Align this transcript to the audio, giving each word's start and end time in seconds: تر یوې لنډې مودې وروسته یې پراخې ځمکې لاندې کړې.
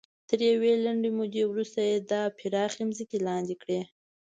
تر 0.29 0.39
یوې 0.49 0.73
لنډې 0.85 1.09
مودې 1.17 1.43
وروسته 1.47 1.79
یې 1.89 1.97
پراخې 2.37 2.81
ځمکې 2.97 3.17
لاندې 3.27 3.55
کړې. 3.61 3.79